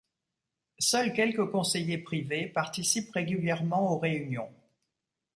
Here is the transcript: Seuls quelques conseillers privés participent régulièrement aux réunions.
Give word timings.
Seuls 0.79 1.13
quelques 1.13 1.51
conseillers 1.51 1.99
privés 1.99 2.47
participent 2.47 3.11
régulièrement 3.11 3.91
aux 3.93 3.99
réunions. 3.99 4.49